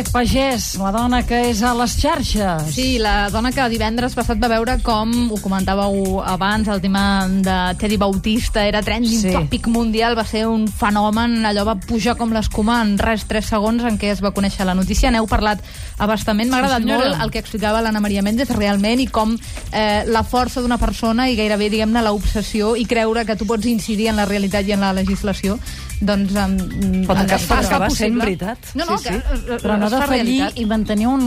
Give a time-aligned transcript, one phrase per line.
[0.00, 2.70] Núria Pagès, la dona que és a les xarxes.
[2.72, 7.56] Sí, la dona que divendres passat va veure com, ho comentàveu abans, el tema de
[7.78, 9.28] Teddy Bautista era trending Sí.
[9.28, 9.34] sí.
[9.34, 13.84] tòpic mundial, va ser un fenomen, allò va pujar com l'escuma en res, 3 segons
[13.84, 15.10] en què es va conèixer la notícia.
[15.10, 15.60] N'heu parlat
[15.98, 16.48] abastament.
[16.48, 17.08] M'ha Sí, agradat senyora.
[17.10, 19.36] molt el que explicava l'Anna Maria Méndez realment i com
[19.72, 24.08] eh, la força d'una persona i gairebé, diguem-ne, l'obsessió i creure que tu pots incidir
[24.08, 25.58] en la realitat i en la legislació
[26.00, 28.56] doncs um, Pot en- fa pot acabar sent veritat.
[28.74, 29.20] No, no, Sí, que, sí.
[29.50, 30.60] eh, Però no es fa defallir realitat.
[30.60, 31.24] i mantenir un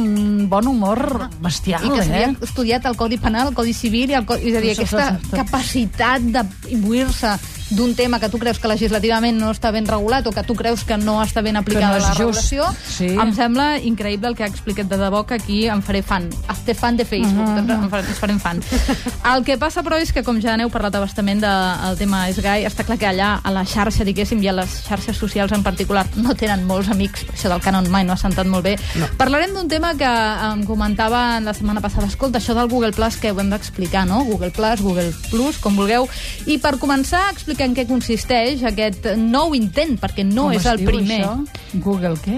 [0.49, 2.37] bon humor bestial, i que s'havia eh?
[2.47, 6.25] estudiat el Codi Penal, el Codi Civil, i el Codi, és a dir, aquesta capacitat
[6.33, 7.35] d'imbuir-se
[7.75, 10.83] d'un tema que tu creus que legislativament no està ben regulat o que tu creus
[10.83, 12.19] que no està ben aplicada no la just.
[12.19, 13.07] regulació, Sí.
[13.07, 16.29] em sembla increïble el que ha explicat de debò, que aquí em faré fan.
[16.49, 17.67] Esté fan de Facebook, Mhm.
[17.67, 18.61] doncs em faré, ens farem fan.
[19.35, 22.65] El que passa, però, és que, com ja n'heu parlat abastament del tema és gai,
[22.65, 26.05] està clar que allà, a la xarxa, diguéssim, i a les xarxes socials en particular,
[26.15, 28.77] no tenen molts amics, això del canon mai no ha sentat molt bé.
[28.95, 29.07] No.
[29.17, 32.07] Parlarem d'un tema que em comentava la setmana passada.
[32.07, 34.23] Escolta, això del Google Plus que ho hem d'explicar, no?
[34.25, 36.07] Google Plus, Google Plus, com vulgueu.
[36.45, 40.83] I per començar, explicar en què consisteix aquest nou intent, perquè no Com és el
[40.85, 41.21] primer.
[41.23, 41.79] Això?
[41.83, 42.37] Google què?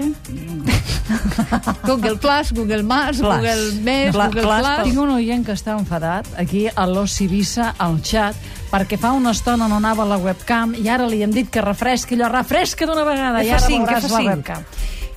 [1.86, 3.22] Google Plus, Google Más, Plus.
[3.22, 4.82] Google Més, Pla- Google Plus, Plus...
[4.90, 8.36] Tinc un oient que està enfadat aquí a l'Ossivissa, al xat,
[8.70, 11.62] perquè fa una estona no anava a la webcam i ara li hem dit que
[11.62, 14.26] refresqui allò, refresca d'una vegada i ara F5, veuràs la F5.
[14.32, 14.64] webcam.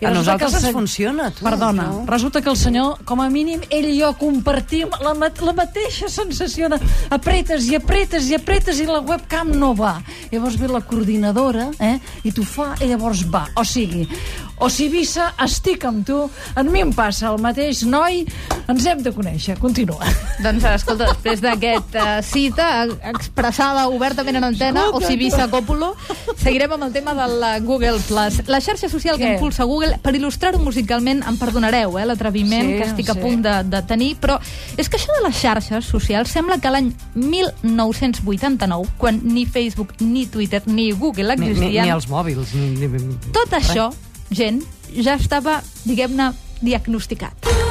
[0.01, 1.43] I A nosaltres ens sen- funciona, tu.
[1.43, 2.05] Perdona, no?
[2.07, 6.07] resulta que el senyor, com a mínim, ell i jo compartim la, ma la mateixa
[6.07, 6.77] sensació de
[7.11, 9.97] apretes i apretes i apretes i la webcam no va.
[10.31, 13.43] Llavors ve la coordinadora eh, i t'ho fa i llavors va.
[13.59, 14.07] O sigui,
[14.59, 16.19] o si Vissa, estic amb tu,
[16.55, 18.25] a mi em passa el mateix, noi,
[18.69, 19.55] ens hem de conèixer.
[19.59, 20.07] Continua.
[20.43, 25.93] Doncs escolta, després d'aquesta uh, cita eh, expressada obertament en antena, o si visa Còpolo,
[26.39, 27.97] seguirem amb el tema del eh, Google+.
[28.09, 28.41] Plus.
[28.47, 29.37] La xarxa social que Què?
[29.37, 33.23] impulsa Google, per il·lustrar-ho musicalment, em perdonareu eh, l'atreviment Sí, que estic a sí.
[33.23, 34.37] punt de, de tenir, però
[34.79, 40.27] és que això de les xarxes socials sembla que l'any 1989, quan ni Facebook, ni
[40.27, 42.53] Twitter, ni Google Ni, ni, existien, ni els mòbils.
[42.55, 43.17] Ni, ni...
[43.35, 43.89] tot això,
[44.29, 44.63] gent,
[44.93, 46.31] ja estava, diguem-ne,
[46.61, 47.68] diagnosticat.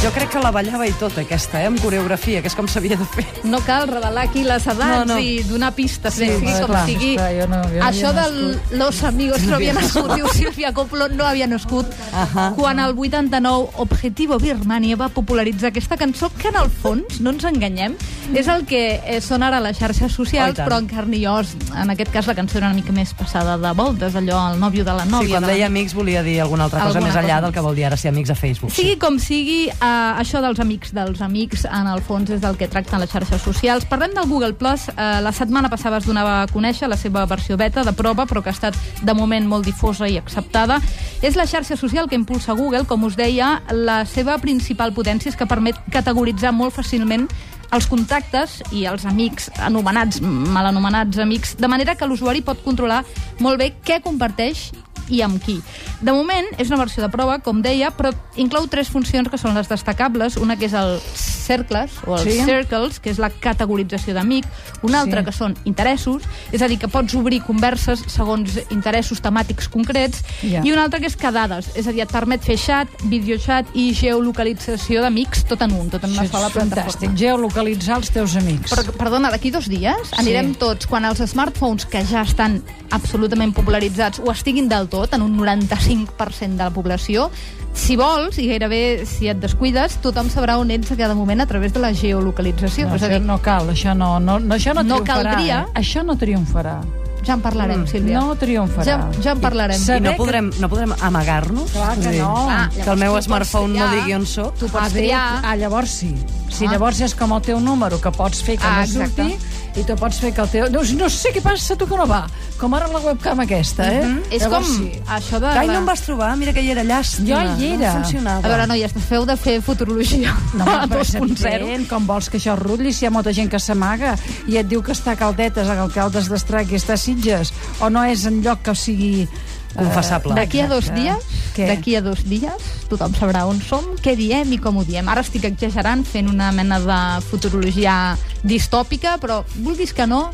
[0.00, 2.96] Jo, crec que la ballava i tot, aquesta, eh, amb coreografia, que és com s'havia
[2.96, 3.26] de fer.
[3.44, 5.18] No cal revelar aquí les edats No, no.
[5.20, 7.10] i donar pistes, sí, Sí, sigui clar, com clar, sigui.
[7.16, 10.72] esclar, jo no- jo no Això havia del Los Amigos no havia nascut, diu Sílvia
[10.72, 11.84] Coppola, no havia nascut.
[12.14, 12.54] Ahà.
[12.56, 17.44] Quan el 89 Objetivo Birmania va popularitzar aquesta cançó, que en el fons, no ens
[17.44, 17.94] enganyem,
[18.32, 20.66] és el que eh, són ara les xarxes Oh, socials, tant.
[20.66, 21.52] però en carn i os.
[21.76, 24.82] En aquest cas la cançó era una mica més passada de voltes, allò, el nòvio
[24.82, 25.26] de la nòvia.
[25.26, 27.52] Sí, quan de deia amics volia dir alguna altra cosa Alguna més enllà cosa del
[27.52, 28.72] que vol dir ara ser amics a Facebook.
[28.72, 32.68] Sigui com sigui, eh, això dels amics dels amics, en el fons, és del que
[32.70, 33.86] tracten les xarxes socials.
[33.90, 34.54] Parlem del Google+.
[34.60, 34.88] Plus.
[34.88, 38.42] Eh, la setmana passada es donava a conèixer la seva versió beta de prova, però
[38.42, 40.80] que ha estat, de moment, molt difosa i acceptada.
[41.22, 45.38] És la xarxa social que impulsa Google, com us deia, la seva principal potència és
[45.38, 47.28] que permet categoritzar molt fàcilment
[47.70, 53.04] els contactes i els amics anomenats, mal anomenats amics, de manera que l'usuari pot controlar
[53.38, 54.70] molt bé què comparteix
[55.10, 55.60] i amb qui.
[56.00, 59.54] De moment, és una versió de prova, com deia, però inclou tres funcions que són
[59.54, 60.36] les destacables.
[60.36, 62.40] Una que és el cercles, o els Sí.
[62.44, 64.46] circles, que és la categorització d'amic.
[64.82, 65.26] Una altra Sí.
[65.26, 66.22] que són interessos,
[66.52, 70.22] és a dir, que pots obrir converses segons interessos temàtics concrets.
[70.42, 70.60] Ja.
[70.64, 73.92] I una altra que és quedades, és a dir, et permet fer xat, videoxat i
[73.94, 76.84] geolocalització d'amics, tot en un, tot en una Això sola fantàstic.
[76.84, 77.16] plataforma.
[77.16, 78.70] Geolocalitzar els teus amics.
[78.72, 84.18] Però, perdona, d'aquí dos dies anirem tots, quan els smartphones que ja estan absolutament popularitzats
[84.20, 87.30] ho estiguin del tot, en un 95% de la població,
[87.72, 91.46] si vols, i gairebé si et descuides, tothom sabrà on ets a cada moment a
[91.46, 92.88] través de la geolocalització.
[92.88, 95.22] No, és a això dir, no cal, això no, no, no, això no, No triomfarà.
[95.36, 95.60] caldria.
[95.68, 95.78] Eh?
[95.80, 96.80] Això no triomfarà.
[97.22, 98.18] ja en parlarem, Sílvia.
[98.18, 98.84] No triomfarà.
[98.84, 99.76] Ja, ja en parlarem.
[99.80, 101.70] I I no podrem, no podrem amagar-nos?
[101.70, 102.46] Clar que no.
[102.48, 103.94] Ah, Que el meu smartphone no triar.
[104.00, 104.56] digui on soc.
[104.58, 105.40] Tu pots ah, triar.
[105.44, 106.14] ah, llavors sí.
[106.48, 106.70] Si Ah.
[106.72, 109.38] llavors és com el teu número, que pots fer que Ah, no exacte.
[109.78, 110.66] I tu pots fer que el teu...
[110.72, 112.24] No, no sé què passa, tu que no va.
[112.58, 114.00] Com ara la webcam aquesta, eh?
[114.04, 114.22] Mhm.
[114.36, 114.88] És com sí.
[115.06, 115.46] això de...
[115.52, 116.32] Ai, no em vas trobar?
[116.40, 117.28] Mira que hi era llàstima.
[117.30, 117.92] Jo hi era.
[117.94, 118.44] No funcionava.
[118.44, 121.46] A veure, noies, feu de fer futurologia No, a però és 2.0.
[121.54, 124.16] evident, com vols que això rutlli si hi ha molta gent que s'amaga
[124.50, 127.88] i et diu que està a Caldetes, a Caldes d'Estrac i està a Sitges, o
[127.90, 129.22] no és en lloc que sigui...
[129.24, 130.34] eh, Confessable.
[130.34, 131.22] D'aquí a dos dies,
[131.54, 131.66] Què?
[131.66, 135.08] d'aquí a dos dies, tothom sabrà on som, què diem i com ho diem.
[135.08, 137.00] Ara estic exagerant, fent una mena de
[137.30, 140.30] futurologia distòpica, però vulguis que no,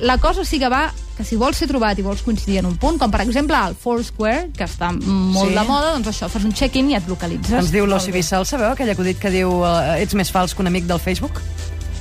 [0.00, 2.76] la cosa sí que va que si vols ser trobat i vols coincidir en un
[2.80, 5.54] punt, com per exemple el Foursquare, que està molt Sí.
[5.58, 7.52] de moda, doncs això, fas un check-in i et localitzes.
[7.52, 10.68] Ens diu l'Ossi Bissal, sabeu aquell acudit que diu eh, ets més fals que un
[10.72, 11.42] amic del Facebook?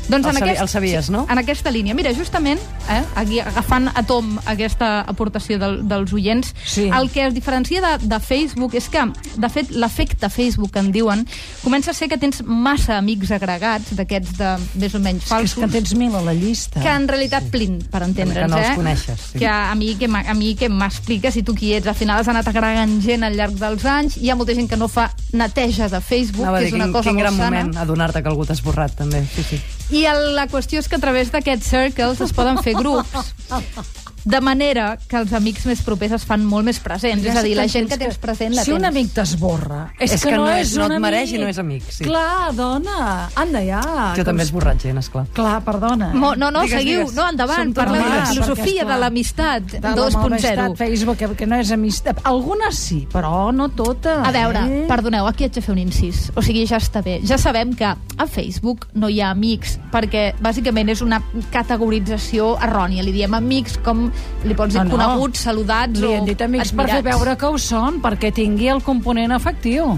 [0.09, 1.25] Doncs El en aquest, el sabies, no?
[1.29, 1.93] En aquesta línia.
[1.93, 2.59] Mira, justament,
[2.89, 6.89] eh, aquí agafant a tom aquesta aportació del, dels oients, Sí.
[6.93, 9.05] el que es diferencia de, de Facebook és que,
[9.37, 11.25] de fet, l'efecte Facebook, en diuen,
[11.63, 14.51] comença a ser que tens massa amics agregats, d'aquests de
[14.81, 16.81] més o menys És falsos, que tens mil a la llista.
[16.81, 18.75] que en realitat plin, per entendre'ns, Que no els eh?
[18.75, 19.39] coneixes, sí.
[19.39, 21.87] Que a mi, que a mi que m'expliques i tu qui ets.
[21.87, 24.17] Al final has anat agregant gent al llarg dels anys.
[24.17, 26.75] Hi ha molta gent que no fa neteja de Facebook, Anava a que dir, és
[26.75, 27.49] una quin, cosa quin molt gran sana.
[27.63, 29.23] moment adonar-te que algú t'ha esborrat, també.
[29.35, 29.61] Sí, sí.
[29.91, 33.33] I el, la qüestió és que a través d'aquests circles es poden fer grups
[34.23, 37.25] de manera que els amics més propers es fan molt més presents.
[37.25, 38.87] és a dir, la gent que tens present la si un tens.
[38.89, 41.83] amic t'esborra, és, És que no és- no un et mereix i no és amic,
[41.89, 42.03] sí.
[42.03, 44.13] Clar, dona, anda ja.
[44.15, 45.25] Jo també esborrat gent, esclar.
[45.33, 46.13] Clar, perdona.
[46.13, 47.13] Mo, no, no, Digues, seguiu, digues.
[47.15, 50.19] no, endavant, Som parleu de la filosofia de l'amistat de la 2.0.
[50.29, 52.19] malvestat Facebook, que, que no és amistat.
[52.23, 54.17] Algunes sí, però no totes.
[54.23, 54.85] A veure, eh?
[54.87, 56.31] perdoneu, aquí haig de fer un incís.
[56.35, 57.21] O sigui, ja està bé.
[57.25, 61.21] Ja sabem que a Facebook no hi ha amics, perquè bàsicament és una
[61.51, 63.03] categorització errònia.
[63.03, 64.10] Li diem amics com
[64.43, 64.97] li pots dir No, no.
[64.97, 68.83] coneguts, saludats Li hem dit amics per fer veure que ho són, perquè tingui el
[68.85, 69.95] component efectiu.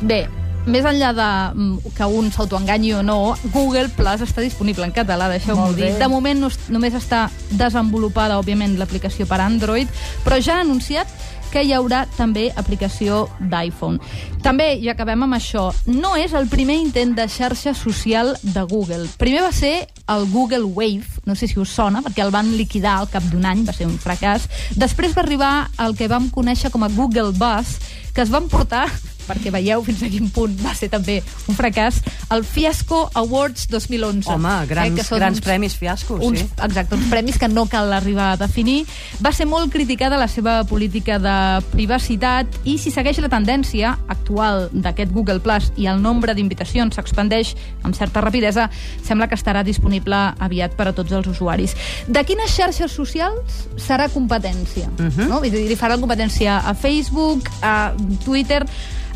[0.00, 0.26] Bé,
[0.66, 3.18] més enllà de mm, que un s'autoenganyi o no,
[3.54, 5.92] Google Plus està disponible en català, deixeu-m'ho dir.
[6.00, 9.90] De moment no, només està desenvolupada, òbviament, l'aplicació per Android,
[10.24, 11.10] però ja ha anunciat
[11.52, 14.00] que hi haurà també aplicació d'iPhone.
[14.44, 19.08] També, i acabem amb això, no és el primer intent de xarxa social de Google.
[19.18, 19.74] Primer va ser
[20.12, 23.44] el Google Wave, no sé si us sona, perquè el van liquidar al cap d'un
[23.46, 24.46] any, va ser un fracàs.
[24.78, 25.52] Després va arribar
[25.82, 27.80] el que vam conèixer com a Google Buzz,
[28.14, 28.86] que es van portar
[29.26, 32.00] perquè veieu fins a quin punt va ser també un fracàs,
[32.30, 34.30] el Fiasco Awards 2011.
[34.32, 36.46] Home, grans, que són grans uns- premis fiascos, uns, sí.
[36.62, 38.86] Exacte, uns premis que no cal arribar a definir.
[39.20, 41.36] Va ser molt criticada la seva política de
[41.72, 47.54] privacitat i si segueix la tendència actual d'aquest Google Plus i el nombre d'invitacions s'expandeix
[47.82, 48.68] amb certa rapidesa,
[49.04, 51.74] sembla que estarà disponible aviat per a tots els usuaris.
[52.08, 54.88] De quines xarxes socials serà competència?
[54.98, 55.28] Uh -huh.
[55.28, 55.40] no?
[55.40, 57.92] Vull dir, li faran competència a Facebook, a
[58.24, 58.64] Twitter...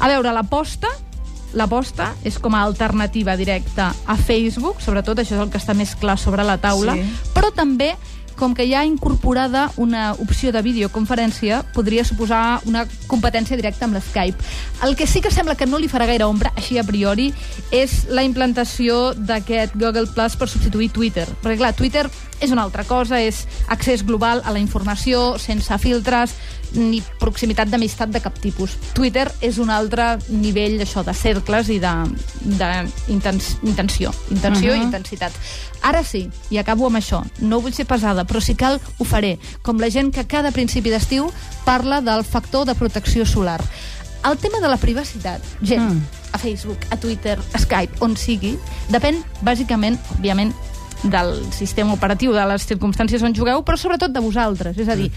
[0.00, 0.88] A veure, l'aposta
[1.52, 5.96] l'aposta és com a alternativa directa a Facebook, sobretot això és el que està més
[5.98, 7.02] clar sobre la taula, Sí.
[7.34, 7.96] però també
[8.36, 13.94] com que hi ha incorporada una opció de videoconferència, podria suposar una competència directa amb
[13.98, 14.42] l'Skype.
[14.82, 17.34] El que sí que sembla que no li farà gaire ombra, així a priori,
[17.70, 21.28] és la implantació d'aquest Google Plus per substituir Twitter.
[21.42, 22.08] Perquè, clar, Twitter
[22.40, 26.32] és una altra cosa, és accés global a la informació, sense filtres,
[26.74, 28.76] ni proximitat d'amistat de cap tipus.
[28.94, 31.92] Twitter és un altre nivell això de cercles i de,
[32.60, 32.70] de
[33.12, 34.80] intens, intenció, intenció uh -huh.
[34.80, 35.32] i intensitat.
[35.82, 39.38] Ara sí, i acabo amb això, no vull ser pesada, però si cal ho faré,
[39.62, 41.30] com la gent que cada principi d'estiu
[41.64, 43.60] parla del factor de protecció solar.
[44.30, 46.02] El tema de la privacitat, gent, mm.
[46.32, 48.58] a Facebook, a Twitter, a Skype, on sigui,
[48.88, 50.52] depèn bàsicament, òbviament,
[51.02, 54.76] del sistema operatiu, de les circumstàncies on jugueu, però sobretot de vosaltres.
[54.78, 55.10] És a dir,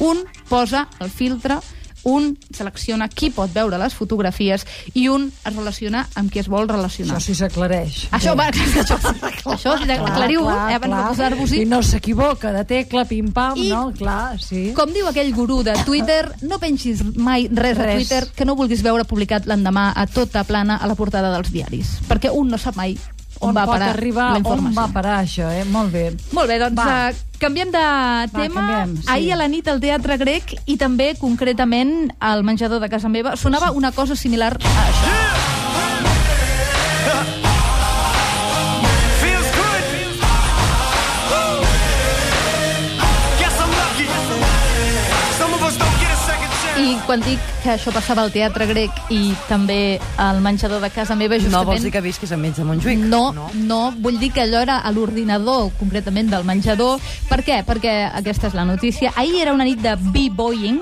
[0.00, 1.60] un posa el filtre,
[2.04, 4.64] un selecciona qui pot veure les fotografies
[4.96, 7.18] i un es relaciona amb qui es vol relacionar.
[7.18, 7.98] Això sí s'aclareix.
[8.16, 8.96] Això, va, això,
[9.54, 11.02] això aclariu, clar, eh, abans clar.
[11.02, 11.62] de posar-vos-hi.
[11.62, 13.82] I no s'equivoca, de tecla, pim-pam, no?
[13.96, 14.70] Clar, sí.
[14.76, 18.02] Com diu aquell gurú de Twitter, no pensis mai res, a Res.
[18.02, 21.98] Twitter que no vulguis veure publicat l'endemà a tota plana a la portada dels diaris.
[22.08, 22.96] Perquè un no sap mai
[23.40, 25.64] on, on va pot parar arribar, on va parar això, eh?
[25.64, 26.06] Molt bé.
[26.36, 27.10] Molt bé, doncs Va.
[27.10, 27.84] uh, canviem de
[28.36, 28.54] tema.
[28.60, 29.08] canviem, sí.
[29.08, 33.36] Ahir a la nit al Teatre Grec i també concretament al menjador de casa meva
[33.36, 35.09] sonava una cosa similar a això.
[46.90, 51.14] I quan dic que això passava al Teatre Grec i també al menjador de casa
[51.14, 51.54] meva, justament...
[51.54, 53.04] No vols dir que visquis enmig de Montjuïc?
[53.12, 56.98] No, no, no, vull dir que allò era a l'ordinador, concretament del menjador.
[57.28, 57.60] Per què?
[57.68, 59.12] Perquè aquesta és la notícia.
[59.14, 60.80] Ahir era una nit de b-boying,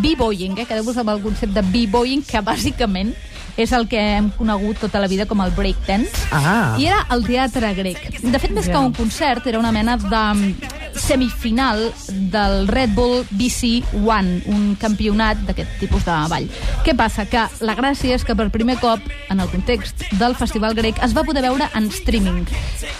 [0.00, 0.64] b-boying, eh?
[0.64, 3.12] quedeu-vos amb el concepte b-boying, que bàsicament
[3.60, 6.24] és el que hem conegut tota la vida com el breakdance.
[6.32, 6.78] Ah.
[6.80, 8.06] I era al Teatre Grec.
[8.22, 10.24] De fet, més que un concert, era una mena de
[11.00, 11.92] semifinal
[12.32, 16.48] del Red Bull BC One, un campionat d'aquest tipus de ball.
[16.86, 17.26] Què passa?
[17.30, 21.16] Que la gràcia és que per primer cop, en el context del Festival Grec, es
[21.16, 22.44] va poder veure en streaming.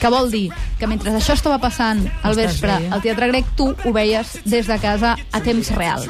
[0.01, 0.49] Que vol dir
[0.81, 4.79] que mentre això estava passant al vespre al Teatre Grec, tu ho veies des de
[4.81, 6.07] casa a temps real.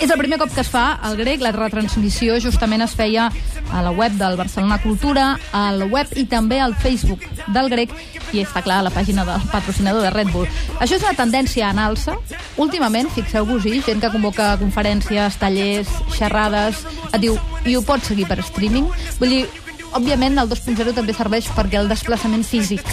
[0.00, 3.30] És el primer cop que es fa al grec, la retransmissió justament es feia
[3.72, 7.92] a la web del Barcelona Cultura, al web i també al Facebook del grec,
[8.32, 10.48] i està clar, a la pàgina del patrocinador de Red Bull.
[10.86, 12.12] Això és una tendència en alça.
[12.62, 17.34] Últimament, fixeu-vos-hi, gent que convoca conferències, tallers, xerrades, et diu,
[17.66, 18.86] i ho pots seguir per streaming?
[19.18, 19.42] Vull dir,
[19.98, 22.86] òbviament, el 2.0 també serveix perquè el desplaçament físic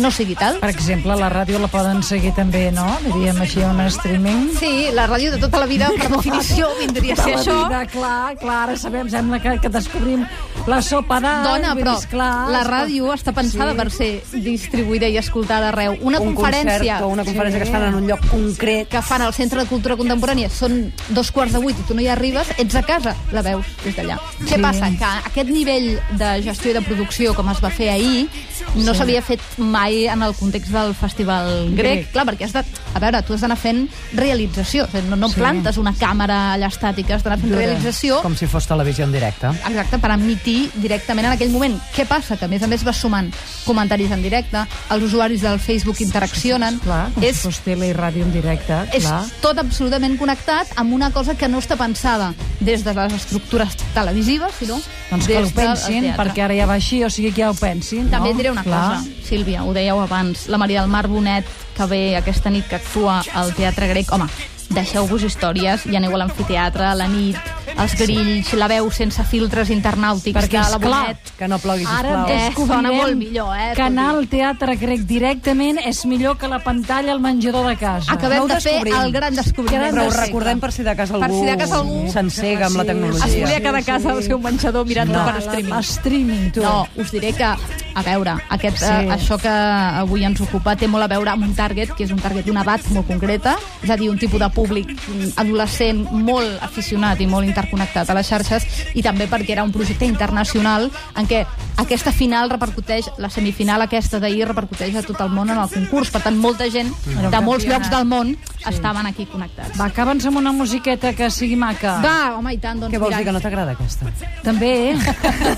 [0.00, 0.58] no sigui tal.
[0.60, 2.86] Per exemple, la ràdio la poden seguir també, no?
[3.04, 4.50] Diríem així, un streaming.
[4.58, 7.58] Sí, la ràdio de tota la vida, per definició, vindria a ser Tota la això.
[7.68, 10.24] Vida, clar, clar, ara sabem, sembla que, que descobrim
[10.66, 11.44] la sopa d'all.
[11.44, 13.76] Dona, però esclar, la ràdio està pensada Sí.
[13.76, 14.10] per ser
[14.44, 15.96] distribuïda i escoltada arreu.
[16.02, 18.88] Una un conferència concert una conferència que es fan en un lloc concret.
[18.88, 22.00] que fan al Centre de Cultura Contemporània són dos quarts de vuit i tu no
[22.00, 24.18] hi arribes, ets a casa, la veus des d'allà.
[24.40, 24.60] Què Sí.
[24.62, 24.90] passa?
[24.98, 28.28] Que aquest nivell de gestió i de producció, com es va fer ahir,
[28.76, 31.80] no s'havia fet mai en el context del Festival Grec.
[31.80, 32.10] Grec.
[32.14, 32.62] Clar, perquè has de...
[32.94, 33.84] A veure, tu has d'anar fent
[34.18, 34.84] realització.
[34.86, 35.36] O sigui, no, no Sí.
[35.38, 37.64] plantes una càmera allà estàtica, has d'anar fent Dura.
[37.64, 39.46] realització Com si fos televisió en directe.
[39.68, 41.78] Exacte, per emitir directament en aquell moment.
[41.94, 42.36] Què passa?
[42.36, 43.30] Que a més a més vas sumant
[43.64, 46.78] comentaris en directe, els usuaris del Facebook interaccionen.
[46.84, 49.24] Clar, com és, si fos tele i ràdio en directe, és clar.
[49.40, 54.54] tot absolutament connectat amb una cosa que no està pensada des de les estructures televisives,
[54.58, 54.78] sinó
[55.10, 58.10] Doncs que ho pensin, perquè ara ja va així, o sigui que ja ho pensin.
[58.12, 58.34] També no?
[58.34, 59.00] et diré una Clar.
[59.00, 62.76] cosa, Sílvia, ho dèieu abans, la Maria del Mar Bonet, que ve aquesta nit que
[62.76, 64.28] actua al Teatre Grec, home,
[64.70, 67.40] deixeu-vos històries i aneu a l'amfiteatre, a la nit,
[67.78, 71.32] els grills, la veu sense filtres internàutics Perquè, de la Bonet.
[71.38, 72.26] Que no plogui, Ara Eh, sisplau.
[72.26, 76.58] descobrirem sona molt millor, eh, que anar al teatre grec directament és millor que la
[76.58, 78.12] pantalla al menjador de casa.
[78.12, 79.94] Acabem No de fer el gran descobriment.
[79.94, 82.76] Però ho recordem per si de cas algú, Per si de cas algú s'encega amb
[82.76, 83.26] la tecnologia.
[83.26, 84.16] Es volia quedar a casa sí.
[84.16, 85.70] al seu menjador mirant no, per la- streaming.
[85.70, 86.62] la streaming, tu.
[86.62, 88.84] No, us diré que, a veure, aquest, Sí.
[88.84, 92.10] eh, això que avui ens ocupa té molt a veure amb un target, que és
[92.10, 94.88] un target d'una edat molt concreta, és a dir, un tipus de públic
[95.36, 100.06] adolescent molt aficionat i molt interconnectat a les xarxes, i també perquè era un projecte
[100.08, 101.44] internacional en què
[101.80, 106.10] aquesta final repercuteix, la semifinal aquesta d'ahir repercuteix a tot el món en el concurs.
[106.10, 108.34] Per tant, molta gent de molts llocs del món
[108.68, 109.78] estaven aquí connectats.
[109.78, 111.98] Va, acaba'ns amb una musiqueta que sigui maca.
[112.04, 114.12] Va, home, i tant, doncs Què vols dir, que no t'agrada aquesta?
[114.44, 114.96] També, eh?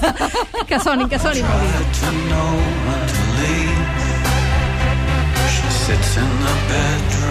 [0.69, 1.45] que sonin, que sonin.
[5.53, 7.22] She sits in the bedroom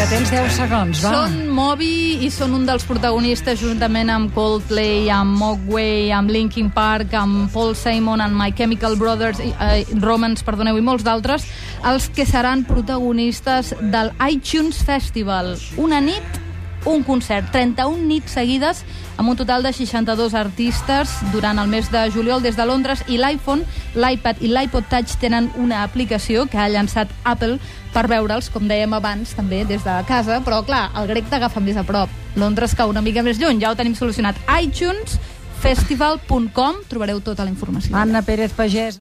[0.00, 1.10] que tens 10 segons, va.
[1.12, 7.12] Són Moby i són un dels protagonistes juntament amb Coldplay, amb Mogwai, amb Linkin Park,
[7.16, 11.44] amb Paul Simon, amb My Chemical Brothers, i, eh, Romans, perdoneu, i molts d'altres,
[11.84, 15.56] els que seran protagonistes del iTunes Festival.
[15.76, 16.39] Una nit
[16.84, 18.84] un concert, 31 nits seguides
[19.20, 23.18] amb un total de 62 artistes durant el mes de juliol des de Londres i
[23.20, 27.58] l'iPhone, l'iPad i l'iPod Touch tenen una aplicació que ha llançat Apple
[27.92, 31.76] per veure'ls, com dèiem abans, també des de casa, però clar, el grec t'agafa més
[31.76, 32.08] a prop.
[32.40, 34.40] Londres cau una mica més lluny, ja ho tenim solucionat.
[34.56, 35.18] iTunes,
[35.60, 37.94] festival.com, trobareu tota la informació.
[37.96, 38.98] Anna Pérez Pagès.